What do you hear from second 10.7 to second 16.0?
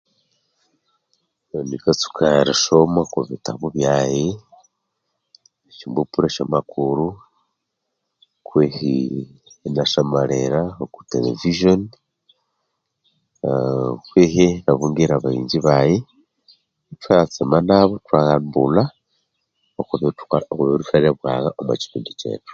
okwa television, aa kwihi inabungira abaghenzi baghe